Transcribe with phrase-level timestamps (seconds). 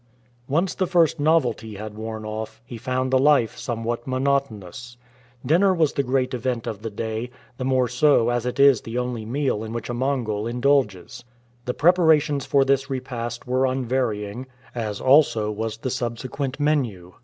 [0.47, 4.97] Once the first novelty had worn off^, he found the life somewhat monotonous.
[5.45, 8.97] Dinner was the great event of the day, the more so as it is the
[8.97, 11.23] only meal in which a Mongol indulges.
[11.65, 17.13] The preparations for this repast were unvarying, as also was the subsequent menu.